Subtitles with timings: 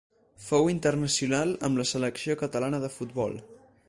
[0.45, 3.37] Fou internacional amb la selecció catalana de futbol.